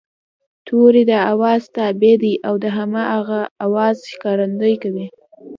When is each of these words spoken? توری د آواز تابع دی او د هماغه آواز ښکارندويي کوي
توری 0.67 1.03
د 1.11 1.13
آواز 1.33 1.61
تابع 1.75 2.13
دی 2.23 2.33
او 2.47 2.53
د 2.63 2.65
هماغه 2.77 3.41
آواز 3.65 3.97
ښکارندويي 4.11 4.77
کوي 4.83 5.07